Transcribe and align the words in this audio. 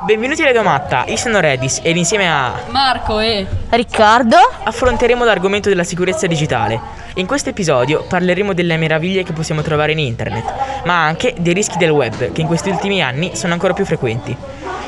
Benvenuti 0.00 0.42
a 0.42 0.52
Domatta, 0.52 1.04
io 1.06 1.16
sono 1.16 1.38
Redis 1.38 1.80
ed 1.82 1.96
insieme 1.96 2.28
a 2.28 2.62
Marco 2.70 3.20
e 3.20 3.46
Riccardo 3.68 4.36
affronteremo 4.64 5.22
l'argomento 5.22 5.68
della 5.68 5.84
sicurezza 5.84 6.26
digitale. 6.26 6.80
In 7.16 7.26
questo 7.26 7.50
episodio 7.50 8.04
parleremo 8.08 8.52
delle 8.54 8.78
meraviglie 8.78 9.22
che 9.22 9.32
possiamo 9.32 9.60
trovare 9.60 9.92
in 9.92 9.98
internet, 10.00 10.82
ma 10.86 11.04
anche 11.04 11.34
dei 11.38 11.52
rischi 11.52 11.76
del 11.76 11.90
web 11.90 12.32
che 12.32 12.40
in 12.40 12.46
questi 12.46 12.70
ultimi 12.70 13.00
anni 13.00 13.36
sono 13.36 13.52
ancora 13.52 13.74
più 13.74 13.84
frequenti. 13.84 14.34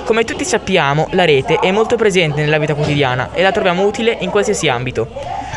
Come 0.05 0.25
tutti 0.25 0.45
sappiamo, 0.45 1.07
la 1.11 1.25
rete 1.25 1.59
è 1.59 1.71
molto 1.71 1.97
presente 1.97 2.41
nella 2.41 2.59
vita 2.59 2.75
quotidiana 2.75 3.29
e 3.35 3.43
la 3.43 3.53
troviamo 3.53 3.85
utile 3.85 4.17
in 4.21 4.31
qualsiasi 4.31 4.69
ambito, 4.69 5.09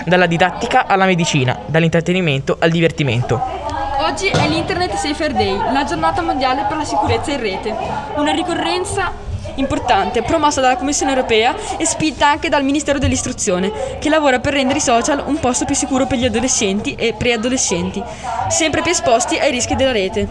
dalla 0.06 0.28
didattica 0.28 0.86
alla 0.86 1.06
medicina, 1.06 1.58
dall'intrattenimento 1.66 2.58
al 2.59 2.70
divertimento. 2.70 3.42
oggi 4.00 4.28
è 4.28 4.48
l'Internet 4.48 4.94
Safer 4.94 5.34
Day, 5.34 5.56
la 5.72 5.84
giornata 5.86 6.22
mondiale 6.22 6.66
per 6.68 6.78
la 6.78 6.86
sicurezza 6.86 7.32
in 7.32 7.40
rete. 7.40 7.73
Una 8.16 8.32
ricorrenza 8.32 9.26
importante 9.58 10.24
promossa 10.24 10.62
dalla 10.62 10.78
Commissione 10.78 11.12
europea 11.12 11.56
e 11.78 11.86
spinta 11.86 12.28
anche 12.28 12.50
dal 12.50 12.64
Ministero 12.64 13.00
dell'Istruzione, 13.00 13.72
che 14.00 14.09
lavora 14.09 14.40
per 14.40 14.54
rendere 14.54 14.80
i 14.80 14.81
social 14.81 15.23
un 15.26 15.40
posto 15.40 15.66
più 15.66 15.76
sicuro 15.76 16.06
per 16.08 16.18
gli 16.18 16.26
adolescenti 16.26 16.95
e 16.95 17.14
preadolescenti, 17.14 18.02
sempre 18.50 18.81
più 18.81 18.92
esposti 18.92 19.38
ai 19.38 19.52
rischi 19.52 19.76
della 19.76 19.92
rete. 19.92 20.28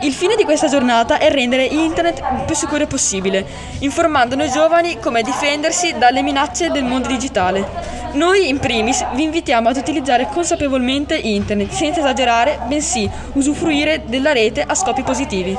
Il 0.00 0.12
fine 0.12 0.34
di 0.36 0.44
questa 0.44 0.68
giornata 0.68 1.18
è 1.18 1.30
rendere 1.30 1.64
internet 1.64 2.18
il 2.18 2.44
più 2.44 2.54
sicuro 2.54 2.86
possibile, 2.86 3.46
informando 3.78 4.34
noi 4.34 4.50
giovani 4.50 4.98
come 4.98 5.22
difendersi 5.22 5.94
dalle 5.96 6.22
minacce 6.22 6.70
del 6.70 6.84
mondo 6.84 7.08
digitale. 7.08 8.02
Noi, 8.12 8.48
in 8.48 8.58
primis, 8.58 9.04
vi 9.14 9.22
invitiamo 9.22 9.68
ad 9.70 9.76
utilizzare 9.76 10.28
consapevolmente 10.30 11.16
internet, 11.16 11.72
senza 11.72 12.00
esagerare, 12.00 12.60
bensì 12.66 13.10
usufruire 13.32 14.02
della 14.06 14.32
rete 14.32 14.62
a 14.62 14.74
scopi 14.74 15.02
positivi. 15.02 15.56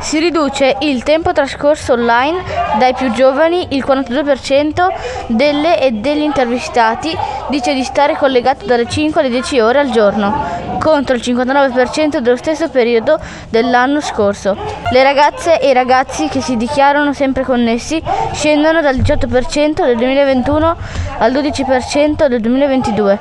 Si 0.00 0.18
riduce 0.18 0.76
il 0.80 1.02
tempo 1.02 1.32
trascorso 1.32 1.92
online 1.94 2.42
dai 2.78 2.94
più 2.94 3.10
giovani, 3.12 3.68
il 3.70 3.84
42% 3.86 4.86
delle 5.28 5.80
e 5.80 5.92
degli 5.92 6.22
intervistati 6.22 7.16
dice 7.48 7.74
di 7.74 7.82
stare 7.82 8.16
collegato 8.16 8.66
dalle 8.66 8.88
5 8.88 9.20
alle 9.20 9.30
10 9.30 9.60
ore 9.60 9.78
al 9.78 9.90
giorno, 9.90 10.78
contro 10.80 11.14
il 11.14 11.22
59% 11.22 12.18
dello 12.18 12.36
stesso 12.36 12.68
periodo 12.68 13.18
dell'anno 13.48 14.00
scorso. 14.00 14.56
Le 14.90 15.02
ragazze 15.02 15.60
e 15.60 15.70
i 15.70 15.72
ragazzi 15.72 16.28
che 16.28 16.40
si 16.40 16.56
dichiarano 16.56 17.12
sempre 17.12 17.44
connessi 17.44 18.02
scendono 18.32 18.80
dal 18.80 18.96
18% 18.96 19.84
del 19.84 19.96
2021 19.96 20.76
al 21.18 21.32
12% 21.32 22.26
del 22.26 22.40
2022, 22.40 23.18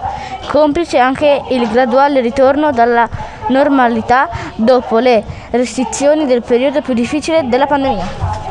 complice 0.47 0.97
anche 0.97 1.41
il 1.49 1.67
graduale 1.69 2.21
ritorno 2.21 2.71
dalla 2.71 3.07
normalità 3.47 4.29
dopo 4.55 4.99
le 4.99 5.23
restrizioni 5.53 6.25
del 6.25 6.41
periodo 6.41 6.81
più 6.81 6.95
difficile 6.95 7.47
della 7.47 7.67
pandemia. 7.67 8.41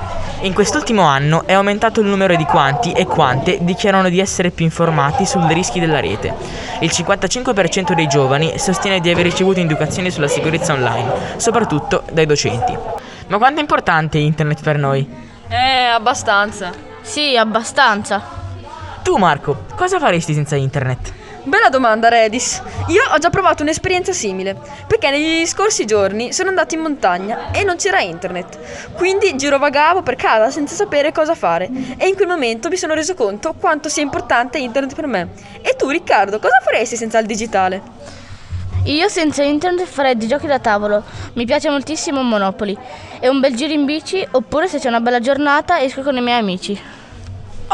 In 0.42 0.54
quest'ultimo 0.54 1.02
anno 1.02 1.44
è 1.46 1.52
aumentato 1.52 2.00
il 2.00 2.06
numero 2.06 2.36
di 2.36 2.44
quanti 2.44 2.92
e 2.92 3.06
quante 3.06 3.58
dichiarano 3.60 4.08
di 4.08 4.20
essere 4.20 4.50
più 4.50 4.64
informati 4.64 5.26
sui 5.26 5.52
rischi 5.52 5.80
della 5.80 5.98
rete. 5.98 6.32
Il 6.80 6.90
55% 6.92 7.92
dei 7.94 8.06
giovani 8.06 8.56
sostiene 8.56 9.00
di 9.00 9.10
aver 9.10 9.24
ricevuto 9.24 9.58
educazione 9.58 10.10
sulla 10.10 10.28
sicurezza 10.28 10.74
online, 10.74 11.12
soprattutto 11.36 12.04
dai 12.12 12.26
docenti. 12.26 12.76
Ma 13.28 13.38
quanto 13.38 13.58
è 13.58 13.62
importante 13.62 14.18
internet 14.18 14.62
per 14.62 14.78
noi? 14.78 15.08
Eh, 15.48 15.84
abbastanza. 15.92 16.70
Sì, 17.00 17.36
abbastanza. 17.36 18.22
Tu 19.02 19.16
Marco, 19.16 19.64
cosa 19.74 19.98
faresti 19.98 20.34
senza 20.34 20.54
internet? 20.54 21.12
Bella 21.44 21.68
domanda, 21.68 22.08
Redis. 22.08 22.62
Io 22.86 23.02
ho 23.10 23.18
già 23.18 23.28
provato 23.28 23.64
un'esperienza 23.64 24.12
simile, 24.12 24.56
perché 24.86 25.10
negli 25.10 25.44
scorsi 25.44 25.84
giorni 25.84 26.32
sono 26.32 26.50
andato 26.50 26.76
in 26.76 26.82
montagna 26.82 27.50
e 27.50 27.64
non 27.64 27.74
c'era 27.74 28.00
internet. 28.00 28.92
Quindi 28.92 29.34
girovagavo 29.34 30.02
per 30.02 30.14
casa 30.14 30.50
senza 30.50 30.76
sapere 30.76 31.10
cosa 31.10 31.34
fare 31.34 31.68
e 31.96 32.06
in 32.06 32.14
quel 32.14 32.28
momento 32.28 32.68
mi 32.68 32.76
sono 32.76 32.94
reso 32.94 33.14
conto 33.14 33.54
quanto 33.58 33.88
sia 33.88 34.04
importante 34.04 34.58
internet 34.58 34.94
per 34.94 35.06
me. 35.08 35.30
E 35.62 35.74
tu, 35.74 35.88
Riccardo, 35.88 36.38
cosa 36.38 36.60
faresti 36.62 36.94
senza 36.94 37.18
il 37.18 37.26
digitale? 37.26 37.82
Io 38.84 39.08
senza 39.08 39.42
internet 39.42 39.86
farei 39.86 40.16
di 40.16 40.28
giochi 40.28 40.46
da 40.46 40.60
tavolo. 40.60 41.02
Mi 41.32 41.44
piace 41.44 41.68
moltissimo 41.70 42.22
Monopoli. 42.22 42.78
E 43.18 43.28
un 43.28 43.40
bel 43.40 43.56
giro 43.56 43.72
in 43.72 43.84
bici, 43.84 44.24
oppure 44.30 44.68
se 44.68 44.78
c'è 44.78 44.86
una 44.86 45.00
bella 45.00 45.18
giornata 45.18 45.80
esco 45.80 46.02
con 46.02 46.16
i 46.16 46.22
miei 46.22 46.38
amici. 46.38 47.01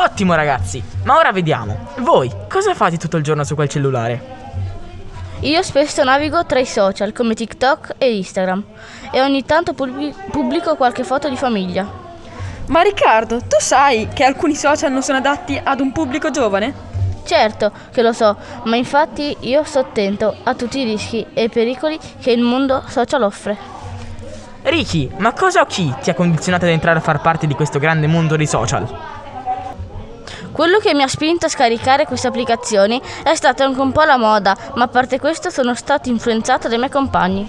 Ottimo 0.01 0.35
ragazzi, 0.35 0.81
ma 1.03 1.17
ora 1.17 1.33
vediamo. 1.33 1.77
Voi 1.99 2.31
cosa 2.49 2.73
fate 2.73 2.99
tutto 2.99 3.17
il 3.17 3.25
giorno 3.25 3.43
su 3.43 3.57
quel 3.57 3.69
cellulare? 3.69 4.37
Io 5.41 5.61
spesso 5.63 6.05
navigo 6.05 6.47
tra 6.47 6.61
i 6.61 6.67
social 6.67 7.13
come 7.13 7.35
TikTok 7.35 7.97
e 7.99 8.17
Instagram 8.17 8.63
e 9.11 9.21
ogni 9.21 9.45
tanto 9.45 9.75
pubblico 9.75 10.77
qualche 10.77 11.03
foto 11.03 11.29
di 11.29 11.37
famiglia. 11.37 11.85
Ma 12.67 12.81
Riccardo, 12.83 13.39
tu 13.39 13.57
sai 13.59 14.07
che 14.15 14.23
alcuni 14.23 14.55
social 14.55 14.93
non 14.93 15.03
sono 15.03 15.19
adatti 15.19 15.61
ad 15.61 15.81
un 15.81 15.91
pubblico 15.91 16.31
giovane? 16.31 16.73
Certo 17.25 17.73
che 17.91 18.03
lo 18.03 18.13
so, 18.13 18.37
ma 18.65 18.77
infatti 18.77 19.37
io 19.41 19.65
sto 19.65 19.81
attento 19.81 20.33
a 20.45 20.55
tutti 20.55 20.79
i 20.79 20.85
rischi 20.85 21.27
e 21.35 21.45
i 21.45 21.49
pericoli 21.49 21.99
che 22.21 22.31
il 22.31 22.43
mondo 22.43 22.85
social 22.87 23.23
offre. 23.25 23.77
Ricky, 24.63 25.11
ma 25.17 25.33
cosa 25.33 25.63
o 25.63 25.67
chi 25.67 25.93
ti 26.03 26.11
ha 26.11 26.15
condizionato 26.15 26.67
ad 26.67 26.71
entrare 26.71 26.99
a 26.99 27.03
far 27.03 27.21
parte 27.21 27.49
di 27.49 27.55
questo 27.55 27.81
grande 27.81 28.07
mondo 28.07 28.37
dei 28.37 28.47
social? 28.47 29.17
Quello 30.59 30.81
che 30.81 30.93
mi 30.93 31.05
ha 31.05 31.07
spinto 31.07 31.47
a 31.47 31.49
scaricare 31.49 32.05
queste 32.05 32.27
applicazioni 32.27 33.01
è 33.23 33.33
stata 33.37 33.63
anche 33.63 33.79
un 33.79 33.93
po' 33.93 34.03
la 34.03 34.17
moda, 34.17 34.57
ma 34.75 34.87
a 34.87 34.89
parte 34.89 35.21
questo 35.21 35.51
sono 35.51 35.73
stato 35.77 36.09
influenzato 36.09 36.67
dai 36.67 36.79
miei 36.79 36.91
compagni. 36.91 37.49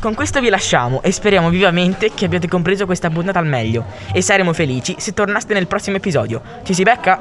Con 0.00 0.12
questo 0.14 0.40
vi 0.40 0.48
lasciamo 0.48 1.00
e 1.02 1.12
speriamo 1.12 1.50
vivamente 1.50 2.12
che 2.12 2.24
abbiate 2.24 2.48
compreso 2.48 2.84
questa 2.84 3.10
puntata 3.10 3.38
al 3.38 3.46
meglio 3.46 3.84
e 4.12 4.22
saremo 4.22 4.52
felici 4.52 4.96
se 4.98 5.12
tornaste 5.12 5.54
nel 5.54 5.68
prossimo 5.68 5.98
episodio. 5.98 6.42
Ci 6.64 6.74
si 6.74 6.82
becca? 6.82 7.20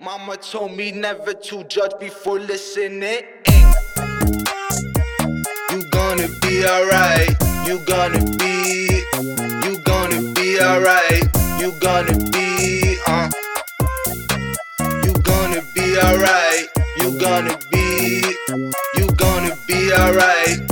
Mama 0.00 0.34
told 0.38 0.72
me 0.74 0.90
never 0.90 1.38
to 1.38 1.62
judge 1.68 1.94
before 2.00 2.40
listening. 2.40 3.22
You 5.70 5.88
gonna 5.90 6.26
be 6.40 6.66
alright. 6.66 7.36
You 7.64 7.80
gonna 7.84 8.24
be. 8.38 9.04
You 9.62 9.80
gonna 9.84 10.20
be 10.32 10.58
alright. 10.60 11.30
You 11.60 11.72
gonna 11.78 12.16
be. 12.32 12.98
Uh. 13.06 13.30
Alright. 16.02 16.68
You 16.98 17.18
gonna 17.18 17.58
be. 17.70 18.22
You 18.96 19.06
gonna 19.16 19.56
be 19.66 19.92
alright. 19.92 20.71